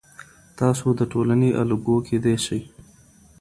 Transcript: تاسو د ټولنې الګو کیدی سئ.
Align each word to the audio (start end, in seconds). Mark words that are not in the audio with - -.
تاسو 0.59 0.85
د 0.99 1.01
ټولنې 1.11 1.49
الګو 1.61 1.97
کیدی 2.07 2.35
سئ. 2.45 2.61